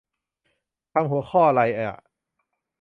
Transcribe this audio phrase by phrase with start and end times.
[0.91, 1.99] ทำหัวข้อไรอ่ะ